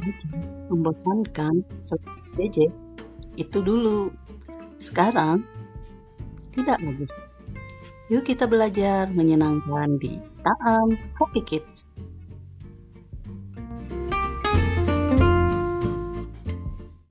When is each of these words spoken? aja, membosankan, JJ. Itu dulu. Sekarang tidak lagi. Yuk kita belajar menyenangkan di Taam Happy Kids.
aja, 0.00 0.28
membosankan, 0.72 1.54
JJ. 2.38 2.72
Itu 3.36 3.60
dulu. 3.60 4.12
Sekarang 4.80 5.44
tidak 6.52 6.78
lagi. 6.82 7.06
Yuk 8.12 8.28
kita 8.28 8.44
belajar 8.44 9.08
menyenangkan 9.08 9.96
di 9.96 10.20
Taam 10.44 11.00
Happy 11.16 11.40
Kids. 11.40 11.96